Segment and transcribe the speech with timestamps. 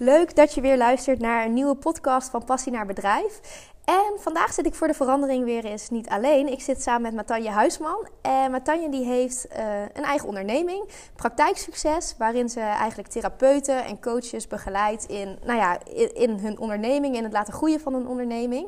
[0.00, 3.40] Leuk dat je weer luistert naar een nieuwe podcast van Passie naar Bedrijf.
[3.84, 6.52] En vandaag zit ik voor de verandering weer eens niet alleen.
[6.52, 8.08] Ik zit samen met Matanje Huisman.
[8.22, 14.46] En Matanje die heeft uh, een eigen onderneming, praktijksucces, waarin ze eigenlijk therapeuten en coaches
[14.46, 15.78] begeleidt in, nou ja,
[16.14, 18.66] in, hun onderneming, in het laten groeien van hun onderneming.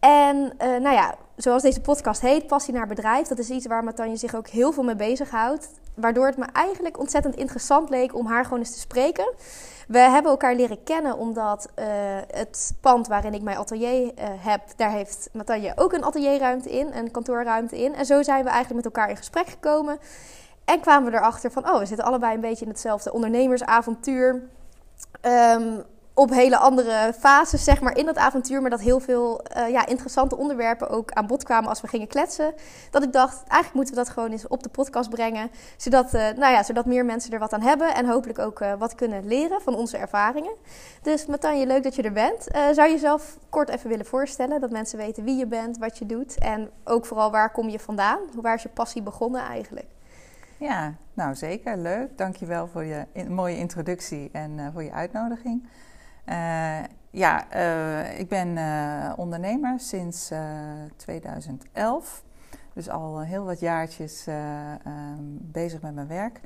[0.00, 3.84] En uh, nou ja, zoals deze podcast heet, Passie naar Bedrijf, dat is iets waar
[3.84, 5.79] Matanje zich ook heel veel mee bezighoudt.
[5.94, 9.32] Waardoor het me eigenlijk ontzettend interessant leek om haar gewoon eens te spreken.
[9.88, 11.84] We hebben elkaar leren kennen omdat uh,
[12.26, 16.92] het pand waarin ik mijn atelier uh, heb, daar heeft Matanje ook een atelierruimte in,
[16.92, 17.94] een kantoorruimte in.
[17.94, 19.98] En zo zijn we eigenlijk met elkaar in gesprek gekomen.
[20.64, 24.42] En kwamen we erachter van, oh, we zitten allebei een beetje in hetzelfde ondernemersavontuur.
[25.22, 25.82] Um,
[26.20, 28.60] op hele andere fases zeg maar, in dat avontuur.
[28.60, 32.06] Maar dat heel veel uh, ja, interessante onderwerpen ook aan bod kwamen als we gingen
[32.06, 32.54] kletsen.
[32.90, 35.50] Dat ik dacht, eigenlijk moeten we dat gewoon eens op de podcast brengen.
[35.76, 37.94] Zodat, uh, nou ja, zodat meer mensen er wat aan hebben.
[37.94, 40.52] En hopelijk ook uh, wat kunnen leren van onze ervaringen.
[41.02, 42.48] Dus Matanje, leuk dat je er bent.
[42.52, 44.60] zou je jezelf kort even willen voorstellen?
[44.60, 46.38] Dat mensen weten wie je bent, wat je doet.
[46.38, 48.18] En ook vooral waar kom je vandaan?
[48.34, 49.86] Waar is je passie begonnen eigenlijk?
[50.56, 51.76] Ja, nou zeker.
[51.76, 52.18] Leuk.
[52.18, 55.68] Dankjewel voor je mooie introductie en voor je uitnodiging.
[56.30, 56.78] Uh,
[57.10, 60.32] ja, uh, ik ben uh, ondernemer sinds
[60.96, 62.24] 2011.
[62.74, 66.40] Dus al heel wat jaartjes um, bezig met mijn werk.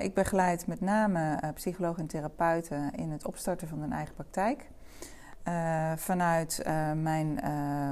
[0.00, 4.70] ik begeleid met name psychologen en therapeuten in het opstarten van hun eigen praktijk.
[5.96, 6.62] vanuit
[6.94, 7.40] mijn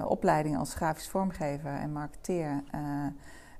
[0.04, 2.62] opleiding als grafisch vormgever en marketeer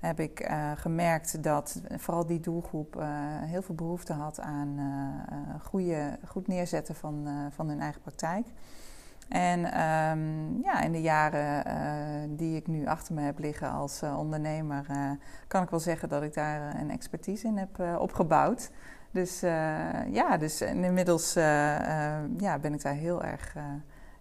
[0.01, 3.05] heb ik uh, gemerkt dat vooral die doelgroep uh,
[3.43, 8.47] heel veel behoefte had aan uh, goede, goed neerzetten van, van hun eigen praktijk.
[9.29, 14.87] En um, ja, in de jaren die ik nu achter me heb liggen als ondernemer,
[15.47, 18.71] kan ik wel zeggen dat ik daar een expertise in heb opgebouwd.
[19.11, 19.41] Dus
[20.11, 21.35] ja, dus inmiddels
[22.37, 23.55] ja, ben ik daar heel erg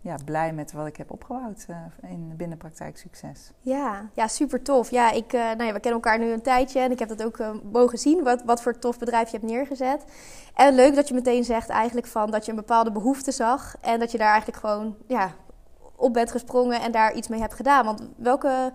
[0.05, 3.51] ja, blij met wat ik heb opgebouwd uh, in binnenpraktijk succes.
[3.59, 4.89] Ja, ja, super tof.
[4.89, 7.23] Ja, ik, uh, nou ja, we kennen elkaar nu een tijdje en ik heb dat
[7.23, 10.05] ook uh, mogen zien, wat, wat voor tof bedrijf je hebt neergezet.
[10.53, 13.99] En leuk dat je meteen zegt eigenlijk van dat je een bepaalde behoefte zag en
[13.99, 15.31] dat je daar eigenlijk gewoon ja,
[15.95, 17.85] op bent gesprongen en daar iets mee hebt gedaan.
[17.85, 18.71] Want welke,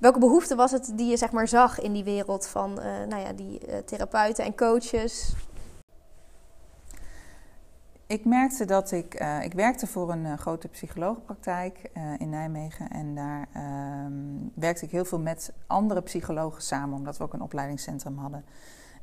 [0.00, 2.74] welke behoefte was het die je zeg maar zag in die wereld van
[3.08, 5.34] nou ja, die therapeuten en coaches?
[8.06, 9.20] Ik merkte dat ik.
[9.20, 12.90] Uh, ik werkte voor een uh, grote psychologenpraktijk uh, in Nijmegen.
[12.90, 14.12] En daar ehm,
[14.54, 18.44] werkte ik heel veel met andere psychologen samen, omdat we ook een opleidingscentrum hadden.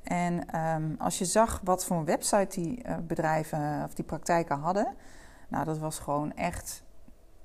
[0.03, 4.95] En um, als je zag wat voor een website die bedrijven of die praktijken hadden,
[5.47, 6.83] nou, dat was gewoon echt.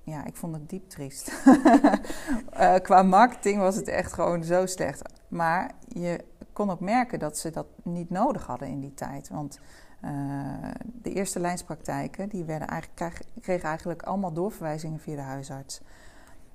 [0.03, 1.43] Ja, ik vond het diep triest.
[2.83, 5.03] qua marketing was het echt gewoon zo slecht.
[5.29, 9.29] Maar je kon ook merken dat ze dat niet nodig hadden in die tijd.
[9.29, 9.61] Want
[10.05, 10.11] uh,
[10.85, 15.81] de eerste lijnspraktijken die werden eigenlijk, kregen eigenlijk allemaal doorverwijzingen via de huisarts.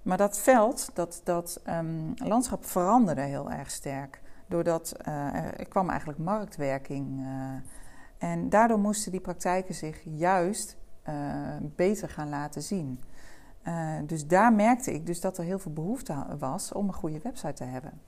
[0.01, 4.21] Maar dat veld, dat, dat um, landschap veranderde heel erg sterk.
[4.47, 7.19] Doordat uh, er kwam eigenlijk marktwerking.
[7.19, 7.27] Uh,
[8.17, 10.77] en daardoor moesten die praktijken zich juist
[11.61, 12.99] beter gaan laten zien.
[14.05, 17.53] dus daar merkte ik dus dat er heel veel behoefte was om een goede website
[17.53, 18.01] te hebben.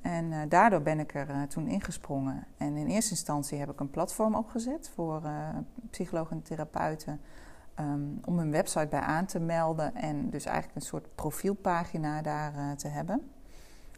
[0.00, 2.46] En uh, daardoor ben ik er uh, toen ingesprongen.
[2.56, 5.48] En in eerste instantie heb ik een platform opgezet voor uh,
[5.90, 7.20] psychologen en therapeuten.
[7.80, 12.76] Um, om een website bij aan te melden en dus eigenlijk een soort profielpagina daar
[12.76, 13.30] te hebben.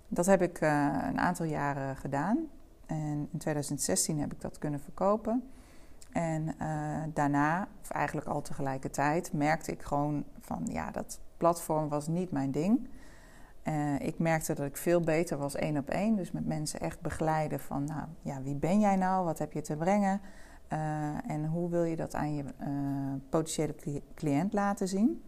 [0.08, 2.38] Dat heb ik een aantal jaren gedaan.
[2.86, 5.50] En in 2016 heb ik dat kunnen verkopen.
[6.12, 6.54] En
[7.14, 12.50] daarna, of eigenlijk al tegelijkertijd, merkte ik gewoon van ja, dat platform was niet mijn
[12.50, 12.88] ding.
[13.68, 16.16] Uh, ik merkte dat ik veel beter was één op één.
[16.16, 19.24] Dus met mensen echt begeleiden van, nou ja, wie ben jij nou?
[19.24, 20.20] Wat heb je te brengen?
[20.72, 22.68] Uh, en hoe wil je dat aan je uh,
[23.28, 23.74] potentiële
[24.14, 25.22] cliënt laten zien?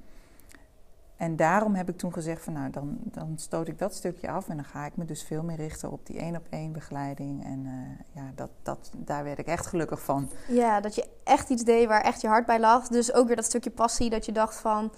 [1.16, 4.48] En daarom heb ik toen gezegd van, nou, dan, dan stoot ik dat stukje af
[4.48, 7.44] en dan ga ik me dus veel meer richten op die één op één begeleiding.
[7.44, 7.66] En
[8.12, 10.30] ja, dat, dat, daar werd ik echt gelukkig van.
[10.48, 12.88] Ja, dat je echt iets deed waar echt je hart bij lag.
[12.88, 14.92] Dus ook weer dat stukje passie dat je dacht van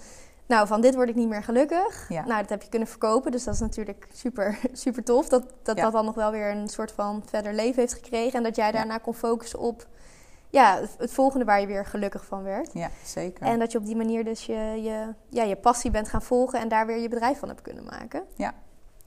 [0.47, 2.05] nou, van dit word ik niet meer gelukkig.
[2.09, 2.25] Ja.
[2.25, 3.31] Nou, dat heb je kunnen verkopen.
[3.31, 5.29] Dus dat is natuurlijk super, super tof.
[5.29, 8.37] Dat dat, dat dan nog wel weer een soort van verder leven heeft gekregen.
[8.37, 9.87] En dat jij daarna kon focussen op
[10.49, 12.69] ja, het volgende waar je weer gelukkig van werd.
[12.73, 13.45] Ja, zeker.
[13.45, 16.59] En dat je op die manier dus je, je, ja, je passie bent gaan volgen
[16.59, 18.23] en daar weer je bedrijf van hebt kunnen maken.
[18.35, 18.53] Ja.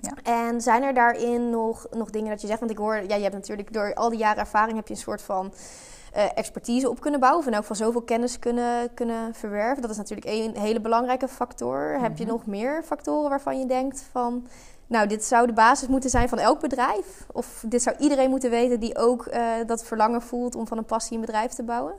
[0.00, 0.46] Ja.
[0.46, 2.58] En zijn er daarin nog, nog dingen dat je zegt?
[2.58, 5.00] Want ik hoor, ja, je hebt natuurlijk door al die jaren ervaring heb je een
[5.00, 5.52] soort van
[6.16, 7.40] uh, expertise op kunnen bouwen.
[7.40, 9.82] Of in elk geval zoveel kennis kunnen, kunnen verwerven.
[9.82, 12.00] Dat is natuurlijk een hele belangrijke factor.
[12.00, 12.32] Heb je mhm.
[12.32, 14.46] nog meer factoren waarvan je denkt van...
[14.86, 17.26] Nou, dit zou de basis moeten zijn van elk bedrijf?
[17.32, 20.84] Of dit zou iedereen moeten weten die ook uh, dat verlangen voelt om van een
[20.84, 21.94] passie een bedrijf te bouwen?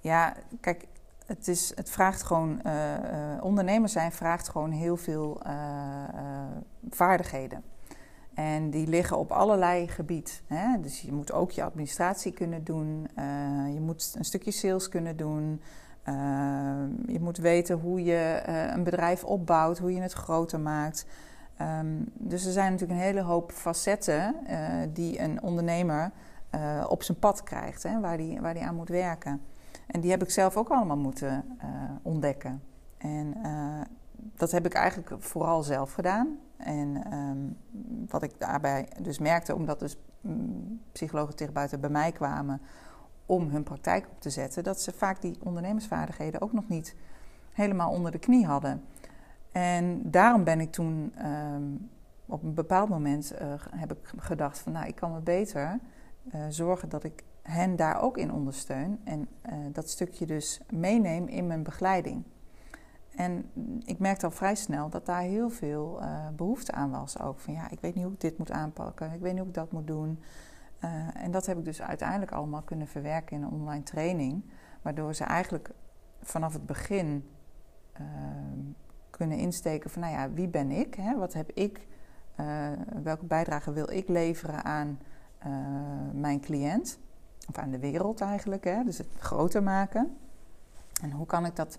[0.00, 0.86] Ja, kijk,
[1.26, 2.72] het, is, het vraagt gewoon, uh,
[3.40, 5.52] ondernemers zijn vraagt gewoon heel veel uh,
[6.90, 7.62] vaardigheden.
[8.34, 10.32] En die liggen op allerlei gebieden.
[10.80, 13.08] Dus je moet ook je administratie kunnen doen,
[13.72, 15.60] je moet een stukje sales kunnen doen.
[17.06, 18.42] je moet weten hoe je
[18.74, 21.06] een bedrijf opbouwt, hoe je het groter maakt.
[21.60, 24.34] Um, dus er zijn natuurlijk een hele hoop facetten
[24.92, 26.10] die een ondernemer
[26.88, 29.42] op zijn pad krijgt, hè, waar hij waar die aan moet werken.
[29.86, 31.58] En die heb ik zelf ook allemaal moeten
[32.02, 32.62] ontdekken.
[32.98, 33.34] En
[34.36, 36.38] dat heb ik eigenlijk vooral zelf gedaan.
[36.64, 37.56] En um,
[38.08, 39.96] wat ik daarbij dus merkte, omdat dus
[40.26, 42.60] um, psychologen therapeuten bij mij kwamen
[43.26, 46.94] om hun praktijk op te zetten, dat ze vaak die ondernemersvaardigheden ook nog niet
[47.52, 48.84] helemaal onder de knie hadden.
[49.52, 51.90] En daarom ben ik toen um,
[52.26, 55.78] op een bepaald moment uh, heb ik gedacht van nou, ik kan me beter
[56.48, 61.46] zorgen dat ik hen daar ook in ondersteun en uh, dat stukje dus meeneem in
[61.46, 62.24] mijn begeleiding.
[63.16, 63.50] En
[63.84, 67.20] ik merkte al vrij snel dat daar heel veel uh, behoefte aan was.
[67.20, 69.48] Ook van ja, ik weet niet hoe ik dit moet aanpakken, ik weet niet hoe
[69.48, 70.22] ik dat moet doen.
[70.84, 74.44] Uh, en dat heb ik dus uiteindelijk allemaal kunnen verwerken in een online training.
[74.82, 75.70] Waardoor ze eigenlijk
[76.22, 77.28] vanaf het begin
[79.10, 80.94] kunnen insteken van nou ja, wie ben ik?
[80.94, 81.16] Hè?
[81.16, 81.88] Wat heb ik?
[83.02, 84.98] welke bijdrage wil ik leveren aan
[86.12, 86.98] mijn cliënt?
[87.50, 88.64] of aan de wereld eigenlijk.
[88.64, 88.84] Hè?
[88.84, 90.16] Dus het groter maken.
[91.02, 91.78] En hoe kan ik dat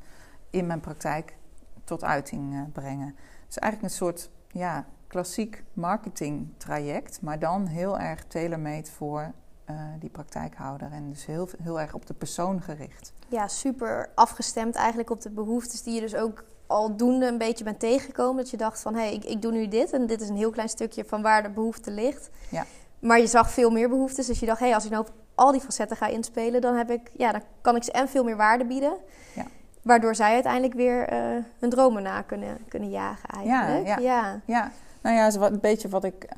[0.51, 1.35] in mijn praktijk
[1.83, 3.07] tot uiting uh, brengen?
[3.07, 9.31] Het is eigenlijk een soort ja, klassiek marketing traject, maar dan heel erg tailor-made voor
[9.69, 10.91] uh, die praktijkhouder.
[10.91, 13.13] En dus heel, heel erg op de persoon gericht.
[13.27, 17.63] Ja, super afgestemd eigenlijk op de behoeftes die je dus ook al doende een beetje
[17.63, 18.35] bent tegengekomen.
[18.35, 20.37] Dat je dacht van, hé, hey, ik, ik doe nu dit en dit is een
[20.37, 22.29] heel klein stukje van waar de behoefte ligt.
[22.49, 22.65] Ja.
[22.99, 25.13] Maar je zag veel meer behoeftes, dus je dacht, hé, hey, als ik nou op
[25.35, 28.23] al die facetten ga inspelen, dan, heb ik, ja, dan kan ik ze en veel
[28.23, 28.97] meer waarde bieden.
[29.35, 29.45] Ja.
[29.81, 33.87] Waardoor zij uiteindelijk weer uh, hun dromen na kunnen, kunnen jagen eigenlijk.
[33.87, 34.41] Ja, ja.
[34.45, 34.71] ja.
[35.01, 36.25] nou ja, is een beetje wat ik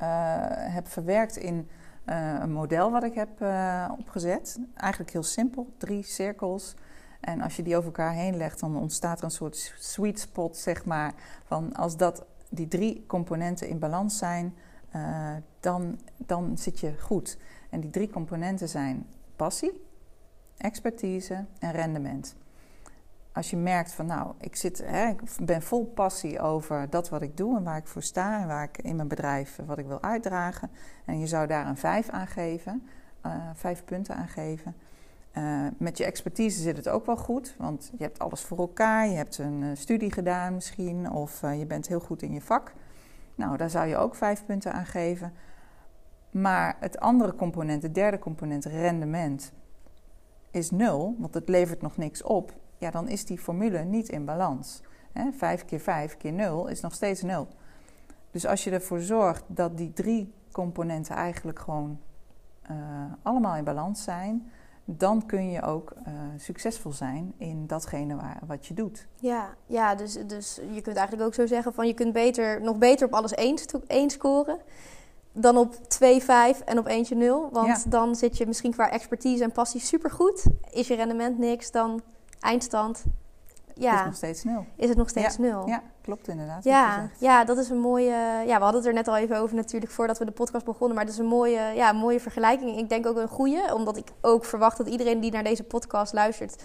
[0.50, 1.68] heb verwerkt in
[2.06, 3.30] uh, een model wat ik heb
[3.98, 4.58] opgezet.
[4.74, 6.74] Eigenlijk heel simpel, drie cirkels.
[7.20, 10.56] En als je die over elkaar heen legt, dan ontstaat er een soort sweet spot,
[10.56, 11.12] zeg maar.
[11.44, 14.54] Van als dat, die drie componenten in balans zijn,
[15.60, 17.38] dan, dan zit je goed.
[17.70, 19.06] En die drie componenten zijn
[19.36, 19.82] passie,
[20.56, 22.34] expertise en rendement.
[23.34, 27.22] Als je merkt van nou, ik, zit, hè, ik ben vol passie over dat wat
[27.22, 29.86] ik doe en waar ik voor sta en waar ik in mijn bedrijf wat ik
[29.86, 30.70] wil uitdragen.
[31.04, 32.88] En je zou daar een vijf aan geven,
[33.26, 34.76] uh, vijf punten aan geven.
[35.38, 39.08] Uh, met je expertise zit het ook wel goed, want je hebt alles voor elkaar.
[39.08, 42.72] Je hebt een uh, studie gedaan misschien, of je bent heel goed in je vak.
[43.34, 45.32] Nou, daar zou je ook vijf punten aan geven.
[46.30, 49.52] Maar het andere component, het derde component, rendement,
[50.50, 52.62] is nul, want het levert nog niks op.
[52.78, 54.80] Ja, dan is die formule niet in balans.
[55.12, 57.48] He, 5 keer 5 keer 0 is nog steeds 0.
[58.30, 62.00] Dus als je ervoor zorgt dat die drie componenten eigenlijk gewoon
[62.70, 62.76] uh,
[63.22, 64.50] allemaal in balans zijn,
[64.84, 69.06] dan kun je ook uh, succesvol zijn in datgene waar, wat je doet.
[69.20, 72.78] Ja, ja dus, dus je kunt eigenlijk ook zo zeggen van je kunt beter, nog
[72.78, 74.58] beter op alles één, één scoren
[75.32, 77.48] dan op 2-5 en op eentje 0.
[77.52, 80.46] Want dan zit je misschien qua expertise en passie supergoed.
[80.70, 82.02] Is je rendement niks, dan
[82.44, 83.04] eindstand.
[83.74, 84.66] Ja, is het nog steeds nul.
[84.76, 85.66] Is het nog steeds nul.
[85.66, 86.64] Ja, klopt inderdaad.
[86.64, 88.42] Ja, ja, dat is een mooie.
[88.46, 90.96] Ja, we hadden het er net al even over natuurlijk voordat we de podcast begonnen.
[90.96, 92.78] Maar dat is een mooie, ja, mooie vergelijking.
[92.78, 96.12] Ik denk ook een goede, omdat ik ook verwacht dat iedereen die naar deze podcast
[96.12, 96.62] luistert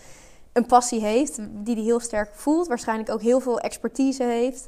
[0.54, 2.68] een passie heeft, die die heel sterk voelt.
[2.68, 4.68] Waarschijnlijk ook heel veel expertise heeft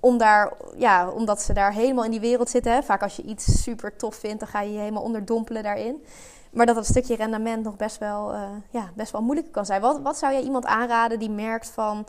[0.00, 2.72] om daar, ja, omdat ze daar helemaal in die wereld zitten.
[2.72, 2.82] Hè.
[2.82, 6.04] Vaak als je iets super tof vindt, dan ga je je helemaal onderdompelen daarin.
[6.52, 8.40] Maar dat dat stukje rendement nog best wel, uh,
[8.70, 9.80] ja, best wel moeilijk kan zijn.
[9.80, 12.06] Wat, wat zou jij iemand aanraden die merkt van...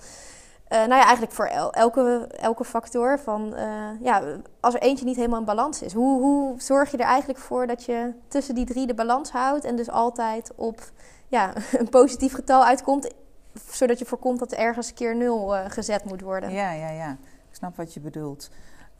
[0.70, 3.54] Uh, nou ja, eigenlijk voor elke, elke factor van...
[3.56, 4.22] Uh, ja,
[4.60, 5.94] als er eentje niet helemaal in balans is.
[5.94, 9.66] Hoe, hoe zorg je er eigenlijk voor dat je tussen die drie de balans houdt...
[9.66, 10.92] en dus altijd op
[11.28, 13.14] ja, een positief getal uitkomt...
[13.72, 16.52] zodat je voorkomt dat er ergens keer nul gezet moet worden?
[16.52, 17.18] Ja, ja, ja
[17.60, 18.50] snap wat je bedoelt.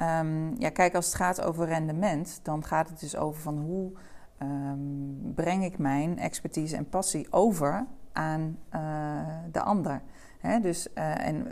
[0.02, 3.92] Um, ja, kijk, als het gaat over rendement, dan gaat het dus over van hoe
[4.42, 10.02] um, breng ik mijn expertise en passie over aan uh, de ander.
[10.62, 11.48] Dus, uh, en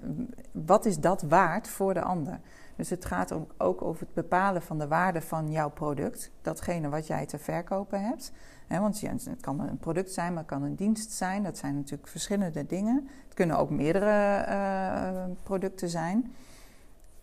[0.51, 2.39] wat is dat waard voor de ander?
[2.75, 7.08] Dus het gaat ook, over het bepalen van de waarde van jouw product, datgene wat
[7.08, 8.32] jij te verkopen hebt.
[8.67, 11.44] He, want het kan een product zijn, maar het kan een dienst zijn.
[11.44, 13.08] Dat zijn natuurlijk verschillende dingen.
[13.24, 16.34] Het kunnen ook meerdere uh, producten zijn.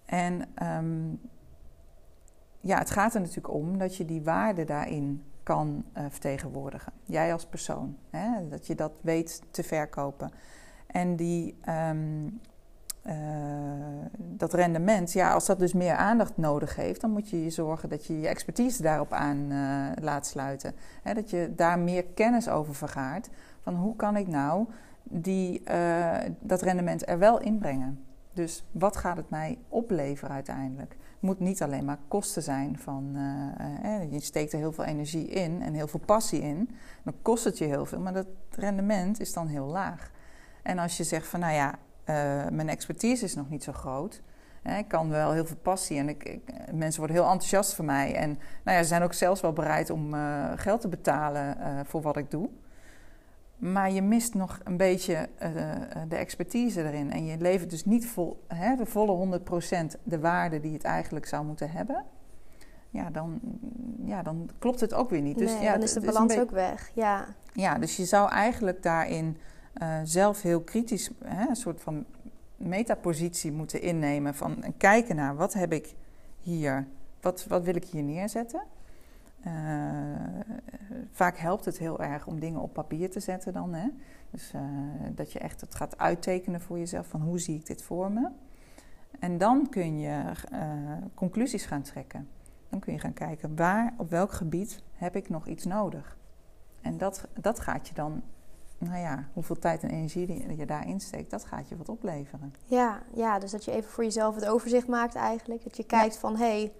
[0.04, 1.21] En um,
[2.61, 6.93] ja, het gaat er natuurlijk om dat je die waarde daarin kan uh, vertegenwoordigen.
[7.05, 7.97] Jij als persoon.
[8.11, 8.49] Hè?
[8.49, 10.31] Dat je dat weet te verkopen.
[10.87, 12.27] En die, ehm,
[13.07, 13.13] uh,
[14.17, 17.89] dat rendement, ja, als dat dus meer aandacht nodig heeft, dan moet je je zorgen
[17.89, 20.75] dat je je expertise daarop aan uh, laat sluiten.
[21.03, 23.29] Hè, dat je daar meer kennis over vergaart.
[23.61, 24.67] Van hoe kan ik nou
[25.03, 25.63] die,
[26.41, 28.05] dat rendement er wel inbrengen?
[28.33, 30.97] Dus wat gaat het mij opleveren uiteindelijk?
[31.25, 33.16] Moet niet alleen maar kosten zijn van
[34.11, 36.71] je steekt er heel veel energie in en heel veel passie in.
[37.02, 40.11] Dan kost het je heel veel, maar dat rendement is dan heel laag.
[40.62, 41.76] En als je zegt van nou ja, uh,
[42.50, 44.23] mijn expertise is nog niet zo groot.
[44.78, 46.38] ik kan wel heel veel passie en ik,
[46.73, 48.14] mensen worden heel enthousiast van mij.
[48.14, 50.14] En nou ja, ze zijn ook zelfs wel bereid om
[50.57, 52.49] geld te betalen voor wat ik doe.
[53.57, 55.29] Maar je mist nog een beetje
[56.09, 57.13] de expertise erin.
[57.13, 61.27] En je levert dus niet vol, hè, de volle 100% de waarde die het eigenlijk
[61.27, 62.05] zou moeten hebben.
[62.95, 63.41] Ja, dan,
[64.05, 65.39] ja, dan klopt het ook weer niet.
[65.39, 66.91] Dus, ja, dan is de balans ook weg.
[66.95, 67.27] Ja.
[67.53, 69.37] ja, dus je zou eigenlijk daarin
[69.83, 72.05] uh, zelf heel kritisch hè, een soort van
[72.57, 74.35] metapositie moeten innemen.
[74.35, 75.95] Van kijken naar wat heb ik
[76.41, 76.87] hier,
[77.21, 78.63] wat, wat wil ik hier neerzetten.
[79.47, 79.53] Uh,
[81.13, 83.75] vaak helpt het heel erg om dingen op papier te zetten dan.
[83.75, 83.89] Hè?
[84.31, 84.63] Dus uh,
[85.15, 88.29] dat je echt het gaat uittekenen voor jezelf van hoe zie ik dit voor me.
[89.19, 90.23] En dan kun je
[91.15, 92.29] conclusies gaan trekken.
[92.69, 96.19] Dan kun je gaan kijken waar, op welk gebied heb ik nog iets nodig.
[96.81, 98.23] En dat, dat gaat je dan
[98.79, 102.55] nou ja, hoeveel tijd en energie je daarin steekt, dat gaat je wat opleveren.
[102.65, 105.65] Ja, ja, dus dat je even voor jezelf het overzicht maakt eigenlijk.
[105.65, 106.73] Dat je kijkt van, hé, hey,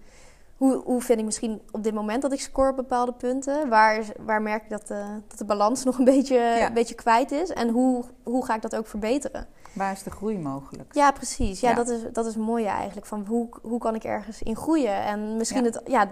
[0.57, 3.69] hoe, hoe vind ik misschien op dit moment dat ik score op bepaalde punten?
[3.69, 7.31] Waar, waar merk ik dat de, dat de balans nog een beetje, een beetje kwijt
[7.31, 7.51] is?
[7.51, 9.47] En hoe, hoe ga ik dat ook verbeteren?
[9.75, 10.95] Waar is de groei mogelijk?
[10.95, 11.61] Ja, precies.
[11.61, 13.07] Ja, Dat, is, dat is mooi eigenlijk.
[13.07, 15.03] Van hoe, hoe kan ik ergens in groeien?
[15.03, 16.09] En misschien Het, ja,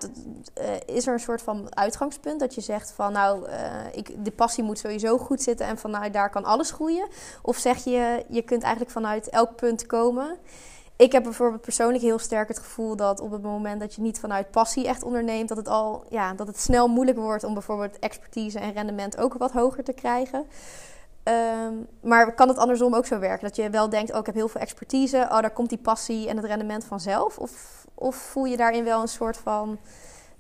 [0.61, 3.55] uh, is er een soort van uitgangspunt dat je zegt van nou, uh,
[3.93, 7.09] ik, de passie moet sowieso goed zitten en vanuit daar kan alles groeien.
[7.43, 10.39] Of zeg je, je kunt eigenlijk vanuit elk punt komen.
[11.03, 14.21] Ik heb bijvoorbeeld persoonlijk heel sterk het gevoel dat op het moment dat je niet
[14.21, 17.99] vanuit passie echt onderneemt, dat het al ja, dat het snel moeilijk wordt om bijvoorbeeld
[17.99, 20.47] expertise en rendement ook wat hoger te krijgen.
[21.25, 23.47] Um, maar kan het andersom ook zo werken?
[23.47, 26.29] Dat je wel denkt, oh, ik heb heel veel expertise, oh, daar komt die passie
[26.29, 27.39] en het rendement vanzelf?
[27.39, 29.79] Of, of voel je daarin wel een soort van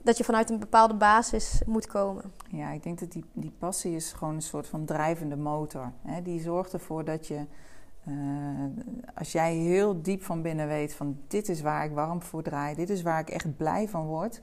[0.03, 2.33] dat je vanuit een bepaalde basis moet komen?
[2.49, 5.93] Ja, ik denk dat die, die passie is gewoon een soort van drijvende motor.
[6.03, 6.23] Hè?
[6.23, 7.47] Die zorgt ervoor dat je,
[8.09, 8.15] uh,
[9.15, 12.75] als jij heel diep van binnen weet van dit is waar ik warm voor draai,
[12.75, 14.43] dit is waar ik echt blij van word,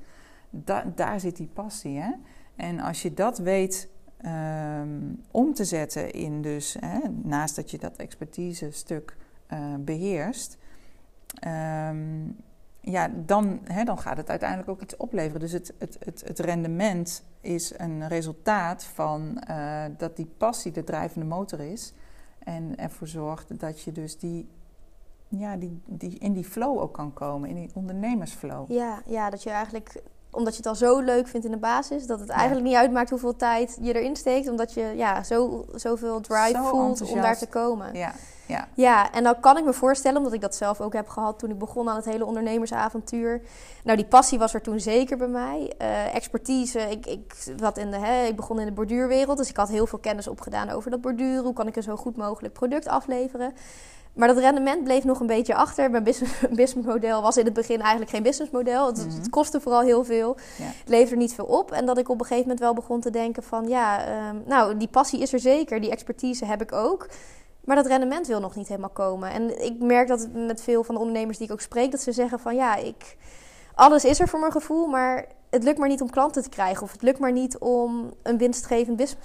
[0.49, 1.99] da daar zit die passie.
[1.99, 2.11] Hè?
[2.55, 3.89] En als je dat weet
[4.25, 9.15] um, om te zetten in dus, hè, naast dat je dat expertise stuk
[9.53, 10.57] uh, beheerst,
[11.47, 12.35] um,
[12.81, 15.39] ja, dan, hè, dan gaat het uiteindelijk ook iets opleveren.
[15.39, 21.27] Dus het, het, het, rendement is een resultaat van uh, dat die passie de drijvende
[21.27, 21.93] motor is.
[22.55, 24.49] En ervoor zorgt dat je dus die,
[25.27, 28.71] ja, die, die in die flow ook kan komen, in die ondernemersflow.
[28.71, 30.01] Ja, ja dat je eigenlijk
[30.31, 33.09] omdat je het al zo leuk vindt in de basis, dat het eigenlijk niet uitmaakt
[33.09, 37.47] hoeveel tijd je erin steekt, omdat je ja, zo, zoveel drive voelt om daar te
[37.47, 37.95] komen.
[37.95, 38.13] Ja.
[38.49, 38.67] Ja.
[38.73, 41.49] ja, en dan kan ik me voorstellen, omdat ik dat zelf ook heb gehad toen
[41.49, 43.41] ik begon aan het hele ondernemersavontuur.
[43.83, 45.73] Nou, die passie was er toen zeker bij mij.
[45.81, 49.57] Uh, expertise, ik, ik, wat in de, hè, ik begon in de borduurwereld, dus ik
[49.57, 51.43] had heel veel kennis opgedaan over dat borduren.
[51.43, 53.53] Hoe kan ik een zo goed mogelijk product afleveren?
[54.13, 55.91] Maar dat rendement bleef nog een beetje achter.
[55.91, 56.03] Mijn
[56.49, 58.87] businessmodel was in het begin eigenlijk geen businessmodel.
[58.87, 59.29] Het, het mhm.
[59.29, 60.37] kostte vooral heel veel.
[60.57, 60.65] Ja.
[60.65, 61.71] Het leverde niet veel op.
[61.71, 63.67] En dat ik op een gegeven moment wel begon te denken van...
[63.67, 65.81] ja, ehm, nou, die passie is er zeker.
[65.81, 67.07] Die expertise heb ik ook.
[67.65, 69.31] Maar dat rendement wil nog niet helemaal komen.
[69.31, 71.91] En ik merk dat met veel van de ondernemers die ik ook spreek...
[71.91, 73.17] dat ze zeggen van ja, ik,
[73.73, 74.87] alles is er voor mijn gevoel...
[74.87, 76.83] maar het lukt maar niet om klanten te krijgen.
[76.83, 79.15] Of het lukt maar niet om een winstgevend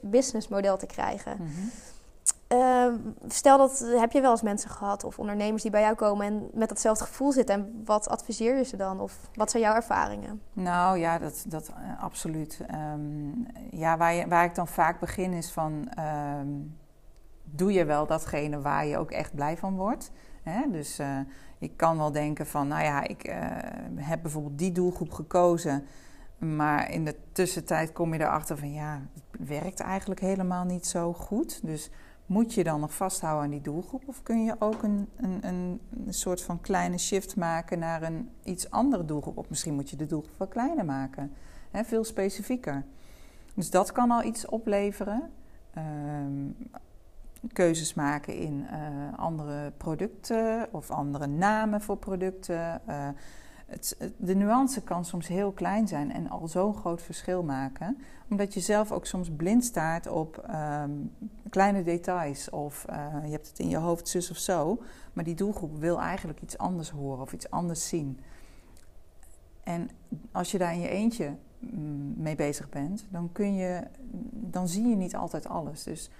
[0.00, 1.36] businessmodel te krijgen.
[1.40, 1.70] Mm
[2.48, 2.94] Ehm,
[3.26, 6.48] stel dat heb je wel eens mensen gehad of ondernemers die bij jou komen en
[6.52, 7.54] met datzelfde gevoel zitten.
[7.54, 9.00] En wat adviseer je ze dan?
[9.00, 10.42] Of wat zijn jouw ervaringen?
[10.52, 12.60] Nou ja, dat, dat uh, absoluut.
[12.92, 16.76] Um, ja, waar, je, waar ik dan vaak begin is van um,
[17.50, 20.10] doe je wel datgene waar je ook echt blij van wordt.
[20.42, 20.70] Hè?
[20.70, 21.18] Dus uh,
[21.58, 23.34] ik kan wel denken van, nou ja, ik uh,
[23.94, 25.84] heb bijvoorbeeld die doelgroep gekozen.
[26.38, 31.12] Maar in de tussentijd kom je erachter van ja, het werkt eigenlijk helemaal niet zo
[31.12, 31.66] goed.
[31.66, 31.90] Dus
[32.26, 34.02] moet je dan nog vasthouden aan die doelgroep?
[34.06, 38.70] Of kun je ook een, een, een, soort van kleine shift maken naar een iets
[38.70, 39.36] andere doelgroep?
[39.36, 41.32] Of misschien moet je de doelgroep wat kleiner maken,
[41.70, 42.84] hè, veel specifieker.
[43.54, 45.30] Dus dat kan al iets opleveren.
[45.76, 46.56] Um,
[47.52, 52.80] keuzes maken in uh, andere producten of andere namen voor producten.
[52.88, 53.08] Uh,
[53.66, 57.98] het, de nuance kan soms heel klein zijn en al zo'n groot verschil maken.
[58.30, 60.90] Omdat je zelf ook soms blind staart op ehm,
[61.50, 62.50] kleine details.
[62.50, 64.82] Of uh, je hebt het in je hoofd zus of zo.
[65.12, 68.20] Maar die doelgroep wil eigenlijk iets anders horen of iets anders zien.
[69.62, 69.90] En
[70.32, 73.82] als je daar in je eentje mm, mee bezig bent, dan, kun je,
[74.30, 75.82] dan zie je niet altijd alles.
[75.82, 76.10] Dus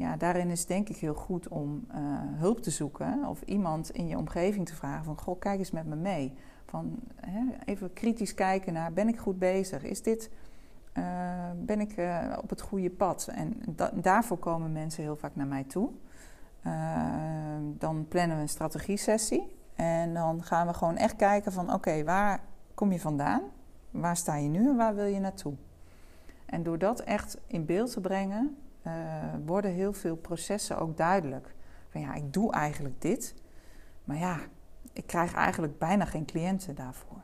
[0.00, 1.96] ja, daarin is denk ik heel goed om uh,
[2.38, 3.24] hulp te zoeken.
[3.26, 5.18] Of iemand in je omgeving te vragen van...
[5.18, 6.34] Goh, kijk eens met me mee.
[6.64, 9.82] Van, hè, even kritisch kijken naar, ben ik goed bezig?
[9.82, 10.30] Is dit,
[10.94, 11.04] uh,
[11.56, 13.28] ben ik uh, op het goede pad?
[13.34, 15.90] En da daarvoor komen mensen heel vaak naar mij toe.
[17.78, 19.56] dan plannen we een strategie-sessie.
[19.74, 22.40] En dan gaan we gewoon echt kijken van, oké, waar
[22.74, 23.42] kom je vandaan?
[23.90, 25.54] Waar sta je nu en waar wil je naartoe?
[26.46, 28.92] En door dat echt in beeld te brengen, uh,
[29.46, 31.54] worden heel veel processen ook duidelijk.
[31.88, 33.34] Van ja, ik doe eigenlijk dit,
[34.04, 34.38] maar ja,
[34.92, 37.22] ik krijg eigenlijk bijna geen cliënten daarvoor.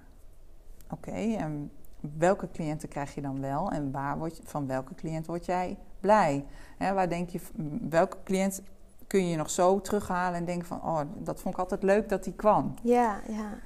[0.91, 1.71] Oké, en
[2.19, 5.79] welke cliënten krijg je dan wel en waar word je, van welke cliënt word jij
[6.01, 6.45] blij?
[6.79, 7.41] waar denk je,
[7.89, 8.63] welke cliënt
[9.07, 12.25] kun je nog zo terughalen en denken van, oh, dat vond ik altijd leuk dat
[12.25, 12.75] die kwam.
[12.83, 13.59] Ja, ja.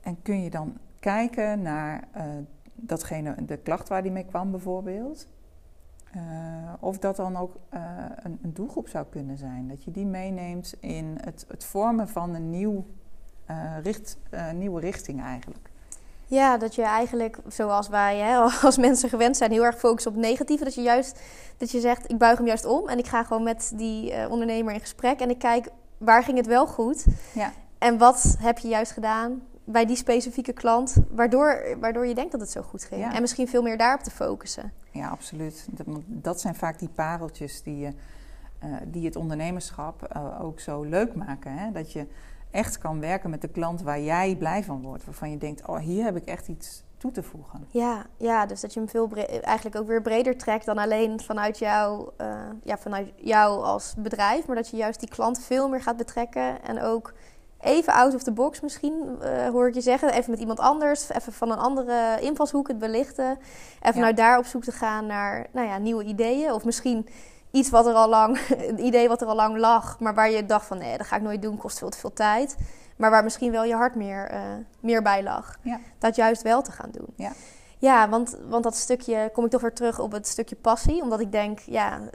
[0.00, 2.22] En kun je dan kijken naar uh,
[2.74, 5.26] datgene, de klacht waar die mee kwam bijvoorbeeld.
[6.16, 6.22] Uh,
[6.80, 7.80] of dat dan ook uh,
[8.22, 9.68] een, een, doelgroep zou kunnen zijn.
[9.68, 12.84] Dat je die meeneemt in het, het vormen van een nieuw,
[13.82, 14.18] richt,
[14.54, 15.70] nieuwe richting eigenlijk.
[16.26, 20.16] Ja, dat je eigenlijk, zoals wij hè, als mensen gewend zijn, heel erg focussen op
[20.16, 20.64] negatieve.
[20.64, 21.20] Dat je juist
[21.56, 24.74] dat je zegt, ik buig hem juist om en ik ga gewoon met die ondernemer
[24.74, 25.68] in gesprek en ik kijk
[25.98, 27.06] waar ging het wel goed.
[27.34, 27.52] Ja.
[27.78, 32.40] En wat heb je juist gedaan bij die specifieke klant, waardoor, waardoor je denkt dat
[32.40, 33.12] het zo goed ging.
[33.12, 34.72] En misschien veel meer daarop te focussen.
[34.90, 35.66] Ja, absoluut.
[35.70, 37.92] Dat, dat zijn vaak die pareltjes die, je,
[38.64, 41.52] uh, die het ondernemerschap uh, ook zo leuk maken.
[41.52, 41.72] Hè?
[41.72, 42.06] Dat je
[42.50, 45.04] echt kan werken met de klant waar jij blij van wordt.
[45.04, 47.66] Waarvan je denkt, oh, hier heb ik echt iets toe te voegen.
[47.70, 49.10] Ja, ja dus dat je hem veel
[49.42, 54.46] eigenlijk ook weer breder trekt dan alleen vanuit jou, uh, ja, vanuit jou als bedrijf.
[54.46, 57.12] Maar dat je juist die klant veel meer gaat betrekken en ook
[57.60, 60.12] even out of the box misschien, uh, hoor ik je zeggen.
[60.12, 63.38] Even met iemand anders, even van een andere invalshoek het belichten.
[63.80, 66.52] En vanuit daar op zoek te gaan naar nou ja, nieuwe ideeën.
[66.52, 67.08] Of misschien
[67.50, 68.38] iets wat er al lang,
[68.68, 71.16] een idee wat er al lang lag, maar waar je dacht van nee, dat ga
[71.16, 72.56] ik nooit doen, kost veel te veel tijd.
[72.96, 74.40] Maar waar misschien wel je hart meer, uh,
[74.80, 75.56] meer bij lag.
[75.62, 75.80] Ja.
[75.98, 77.08] Dat juist wel te gaan doen.
[77.16, 77.32] Ja.
[77.78, 81.02] Ja, want, want dat stukje, kom ik toch weer terug op het stukje passie.
[81.02, 82.08] Omdat ik denk, ja, uh,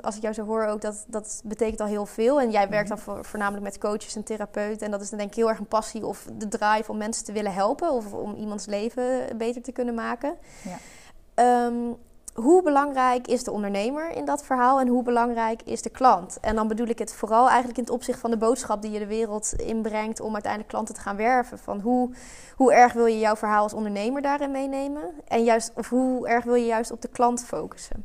[0.00, 2.40] als ik jou zo hoor ook, dat, dat betekent al heel veel.
[2.40, 3.06] En jij werkt dan mhm.
[3.06, 4.86] voor, voornamelijk met coaches en therapeuten.
[4.86, 7.24] En dat is dan denk ik heel erg een passie of de drive om mensen
[7.24, 7.92] te willen helpen.
[7.92, 10.36] Of om iemands leven beter te kunnen maken.
[10.62, 11.66] Ja.
[11.66, 11.96] Um,
[12.34, 16.38] hoe belangrijk is de ondernemer in dat verhaal en hoe belangrijk is de klant?
[16.40, 18.98] En dan bedoel ik het vooral eigenlijk in het opzicht van de boodschap die je
[18.98, 21.58] de wereld inbrengt om uiteindelijk klanten te gaan werven.
[21.58, 22.14] Van hoe,
[22.56, 25.10] hoe erg wil je jouw verhaal als ondernemer daarin meenemen?
[25.28, 28.04] En juist, of hoe erg wil je juist op de klant focussen?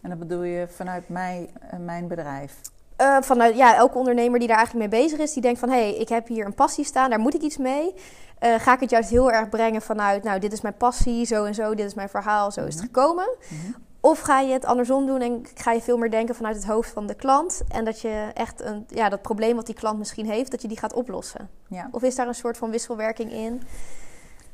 [0.00, 2.60] En dat bedoel je vanuit mij, mijn bedrijf?
[3.00, 5.74] Uh, vanuit ja, elke ondernemer die daar eigenlijk mee bezig is, die denkt van hé,
[5.74, 7.94] hey, ik heb hier een passie staan, daar moet ik iets mee.
[8.40, 11.44] Uh, ga ik het juist heel erg brengen vanuit, nou, dit is mijn passie, zo
[11.44, 12.92] en zo, dit is mijn verhaal, zo is het mhm.
[12.92, 13.28] gekomen.
[13.48, 13.72] Mhm.
[14.00, 16.90] Of ga je het andersom doen en ga je veel meer denken vanuit het hoofd
[16.90, 17.62] van de klant.
[17.68, 20.68] En dat je echt een, ja, dat probleem wat die klant misschien heeft, dat je
[20.68, 21.48] die gaat oplossen.
[21.68, 21.88] Ja.
[21.90, 23.62] Of is daar een soort van wisselwerking in?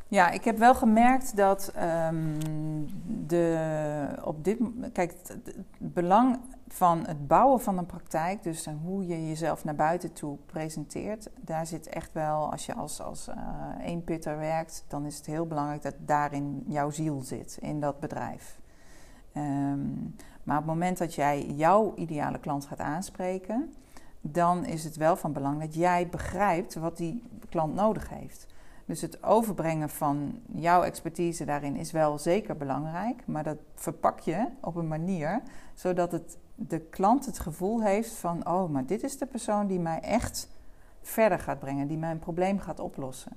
[0.08, 1.72] Ja, ik heb wel gemerkt dat
[2.08, 2.36] um,
[3.26, 3.58] de,
[4.24, 4.58] op dit
[4.92, 10.12] Kijk, het belang van het bouwen van een praktijk, dus hoe je jezelf naar buiten
[10.12, 13.34] toe presenteert, daar zit echt wel, als je als, als uh,
[13.80, 18.58] eenpitter werkt, dan is het heel belangrijk dat daarin jouw ziel zit, in dat bedrijf.
[19.36, 23.74] Um, maar op het moment dat jij jouw ideale klant gaat aanspreken,
[24.20, 28.46] dan is het wel van belang dat jij begrijpt wat die klant nodig heeft.
[28.84, 34.46] Dus het overbrengen van jouw expertise daarin is wel zeker belangrijk, maar dat verpak je
[34.60, 35.42] op een manier
[35.74, 39.80] zodat het, de klant het gevoel heeft van: oh, maar dit is de persoon die
[39.80, 40.48] mij echt
[41.02, 43.32] verder gaat brengen, die mijn probleem gaat oplossen.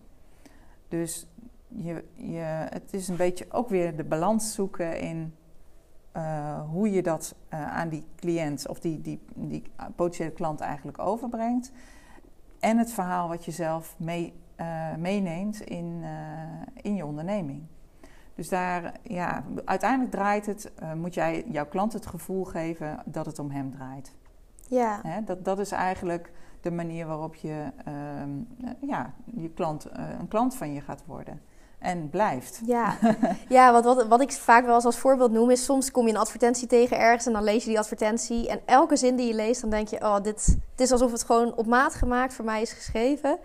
[0.87, 1.27] Dus
[1.67, 5.33] je, je, het is een beetje ook weer de balans zoeken in
[6.15, 9.63] uh, hoe je dat uh, aan die cliënt of die, die, die
[9.95, 11.71] potentiële klant eigenlijk overbrengt.
[12.59, 16.03] En het verhaal wat je zelf mee uh, meeneemt in,
[16.81, 17.63] in je onderneming.
[18.39, 23.25] Dus daar, ja, uiteindelijk draait het, uh, moet jij jouw klant het gevoel geven dat
[23.25, 24.13] het om hem draait.
[24.67, 24.99] Ja.
[25.03, 28.29] Hè, dat, dat is eigenlijk de manier waarop je ehm,
[28.81, 29.87] ja, je klant,
[30.19, 31.41] een klant van je gaat worden.
[31.79, 32.61] En blijft.
[32.65, 32.97] Ja,
[33.49, 35.65] ja wat, wat, wat ik vaak wel eens als voorbeeld noem is...
[35.65, 38.49] soms kom je een advertentie tegen ergens en dan lees je die advertentie...
[38.49, 39.99] en elke zin die je leest, dan denk je...
[40.01, 43.39] oh, dit, dit is alsof het gewoon op maat gemaakt voor mij is geschreven...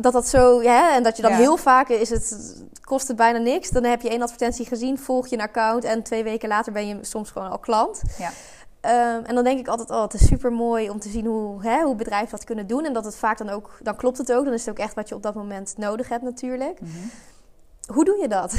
[0.00, 1.36] dat dat zo, ja, en dat je dan Ja.
[1.36, 3.70] heel vaak is het, kost het bijna niks.
[3.70, 6.86] Dan heb je één advertentie gezien, volg je een account en twee weken later ben
[6.86, 8.02] je soms gewoon al klant.
[8.18, 8.30] Ja.
[8.80, 11.62] Ehm, en dan denk ik altijd, oh, het is super mooi om te zien hoe,
[11.66, 12.84] hè, hoe bedrijven dat kunnen doen.
[12.84, 14.44] En dat het vaak dan ook, dan klopt het ook.
[14.44, 16.80] Dan is het ook echt wat je op dat moment nodig hebt natuurlijk.
[16.80, 16.90] Mhm.
[17.92, 18.54] Hoe doe je dat?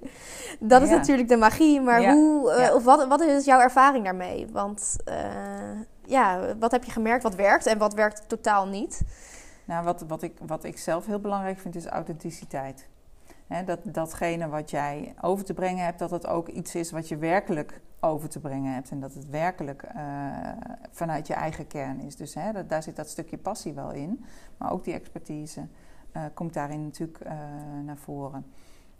[0.72, 2.12] dat is natuurlijk de magie, maar Ja.
[2.12, 4.46] hoe, eh, of wat, wat is jouw ervaring daarmee?
[4.52, 5.14] Want eh,
[6.04, 9.00] ja, wat heb je gemerkt wat werkt en wat werkt totaal niet?
[9.70, 12.88] Nou, wat, wat, ik, wat ik zelf heel belangrijk vind is authenticiteit.
[13.64, 17.16] Dat datgene wat jij over te brengen hebt, dat het ook iets is wat je
[17.16, 18.90] werkelijk over te brengen hebt.
[18.90, 20.02] En dat het werkelijk eh,
[20.90, 22.16] vanuit je eigen kern is.
[22.16, 24.24] Dus daar zit dat stukje passie wel in.
[24.56, 25.66] Maar ook die expertise
[26.12, 27.32] eh, komt daarin natuurlijk eh,
[27.84, 28.46] naar voren.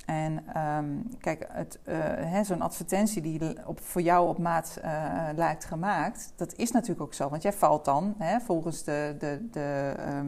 [0.06, 0.86] En ehm,
[1.20, 1.48] kijk,
[1.84, 7.00] eh, zo'n advertentie die op, voor jou op maat eh, lijkt gemaakt, dat is natuurlijk
[7.00, 7.28] ook zo.
[7.28, 10.26] Want jij valt dan, hè, volgens de, de, de, ehm,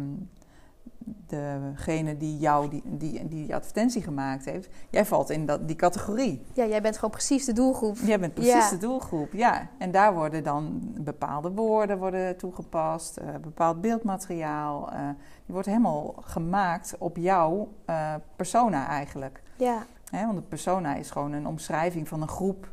[1.27, 6.43] degene die jou die, die, die advertentie gemaakt heeft, jij valt in dat, die categorie.
[6.55, 7.97] Ja, jij bent gewoon precies de doelgroep.
[7.97, 8.71] Jij bent precies Ja.
[8.71, 9.69] de doelgroep, ja.
[9.79, 14.93] En daar worden dan bepaalde woorden worden toegepast, eh, bepaald beeldmateriaal.
[14.93, 14.99] eh,
[15.45, 19.43] die wordt helemaal gemaakt op jouw eh, persona eigenlijk.
[19.57, 22.71] Ja, Hè, want een persona is gewoon een omschrijving van een groep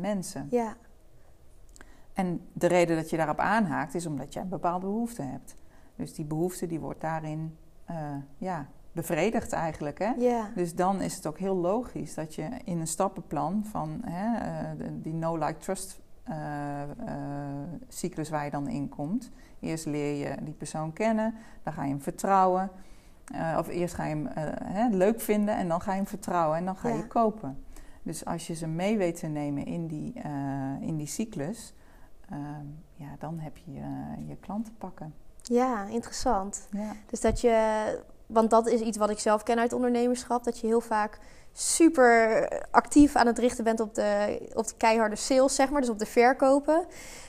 [0.00, 0.46] mensen.
[0.50, 0.76] ja,
[2.12, 5.54] En de reden dat je daarop aanhaakt is omdat jij een bepaalde behoefte hebt.
[5.96, 9.98] Dus die behoefte die wordt daarin eh, ja, bevredigd eigenlijk.
[9.98, 10.12] Hè?
[10.54, 14.88] Dus dan is het ook heel logisch dat je in een stappenplan van hè, eh,
[14.92, 16.88] die no-like-trust eh, eh,
[17.88, 19.30] cyclus waar je dan in komt.
[19.60, 22.70] Eerst leer je die persoon kennen, dan ga je hem vertrouwen.
[23.58, 24.28] Of eerst ga je hem
[24.64, 27.64] hè, leuk vinden en dan ga je hem vertrouwen en dan ga je kopen.
[28.02, 30.12] Dus als je ze mee weet te nemen in die,
[30.80, 31.74] in die cyclus,
[32.28, 35.14] ehm, ja, dan heb je je, je klant te pakken.
[35.48, 36.66] Ja, interessant.
[36.70, 36.92] Ja.
[37.10, 37.58] Dus dat je,
[38.26, 41.18] want dat is iets wat ik zelf ken uit ondernemerschap, dat je heel vaak
[41.52, 45.90] super actief aan het richten bent op de, op de keiharde sales, zeg maar, dus
[45.90, 46.86] op de verkopen.